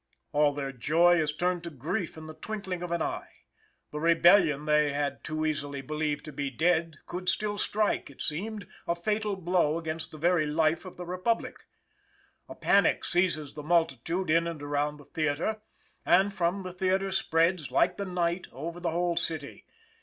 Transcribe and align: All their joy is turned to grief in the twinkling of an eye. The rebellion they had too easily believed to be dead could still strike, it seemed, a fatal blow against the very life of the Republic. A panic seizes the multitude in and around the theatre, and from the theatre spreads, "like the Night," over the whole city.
All 0.31 0.51
their 0.55 0.71
joy 0.71 1.19
is 1.21 1.31
turned 1.31 1.61
to 1.63 1.69
grief 1.69 2.17
in 2.17 2.25
the 2.25 2.33
twinkling 2.33 2.81
of 2.81 2.89
an 2.89 3.03
eye. 3.03 3.43
The 3.91 3.99
rebellion 3.99 4.65
they 4.65 4.93
had 4.93 5.23
too 5.23 5.45
easily 5.45 5.81
believed 5.81 6.25
to 6.25 6.31
be 6.31 6.49
dead 6.49 6.97
could 7.05 7.29
still 7.29 7.55
strike, 7.55 8.09
it 8.09 8.19
seemed, 8.19 8.65
a 8.87 8.95
fatal 8.95 9.35
blow 9.35 9.77
against 9.77 10.09
the 10.09 10.17
very 10.17 10.47
life 10.47 10.85
of 10.85 10.97
the 10.97 11.05
Republic. 11.05 11.65
A 12.49 12.55
panic 12.55 13.05
seizes 13.05 13.53
the 13.53 13.61
multitude 13.61 14.31
in 14.31 14.47
and 14.47 14.63
around 14.63 14.97
the 14.97 15.05
theatre, 15.05 15.61
and 16.03 16.33
from 16.33 16.63
the 16.63 16.73
theatre 16.73 17.11
spreads, 17.11 17.69
"like 17.69 17.97
the 17.97 18.05
Night," 18.05 18.47
over 18.51 18.79
the 18.79 18.89
whole 18.89 19.17
city. 19.17 19.67